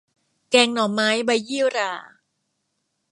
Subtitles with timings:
[0.51, 1.91] แกงหน่อไม้ใบยี่หร่า